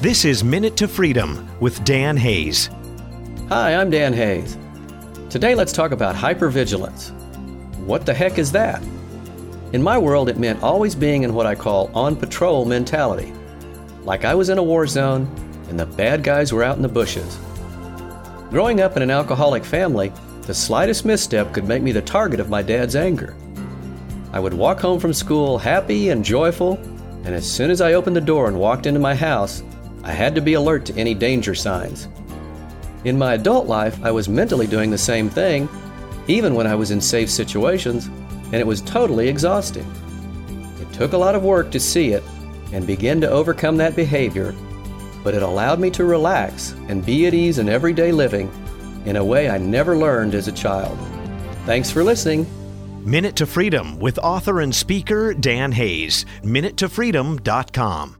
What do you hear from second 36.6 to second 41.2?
I was in safe situations, and it was totally exhausting. It took a